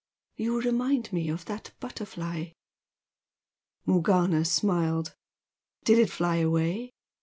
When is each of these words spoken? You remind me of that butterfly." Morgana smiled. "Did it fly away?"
You 0.35 0.59
remind 0.59 1.13
me 1.13 1.29
of 1.29 1.45
that 1.45 1.73
butterfly." 1.79 2.53
Morgana 3.85 4.45
smiled. 4.45 5.13
"Did 5.83 5.99
it 5.99 6.09
fly 6.09 6.37
away?" 6.37 6.91